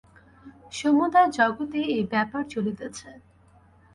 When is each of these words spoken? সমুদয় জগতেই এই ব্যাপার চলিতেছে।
সমুদয় 0.71 1.29
জগতেই 1.37 1.85
এই 1.95 2.03
ব্যাপার 2.13 2.43
চলিতেছে। 2.53 3.09